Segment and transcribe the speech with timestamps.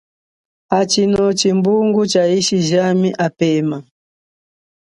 [0.77, 3.77] Atshino tshimbungu tsha yishi jami apema.